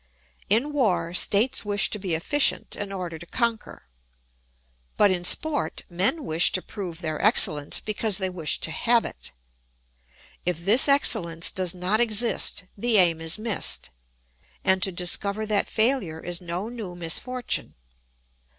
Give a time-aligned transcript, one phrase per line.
[0.49, 3.83] In war states wish to be efficient in order to conquer,
[4.97, 9.31] but in sport men wish to prove their excellence because they wish to have it.
[10.43, 13.91] If this excellence does not exist, the aim is missed,
[14.63, 17.75] and to discover that failure is no new misfortune.